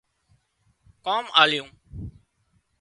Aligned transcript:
ڪام 1.05 1.25
آليون 1.43 1.69